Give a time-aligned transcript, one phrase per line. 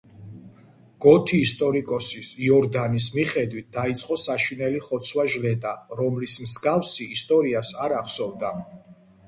[1.05, 8.55] გოთი ისტორიკოსის, იორდანის მიხედვით, დაიწყო საშინელი ხოცვა-ჟლეტა, რომლის მსგავსი ისტორიას არ ახსოვდა.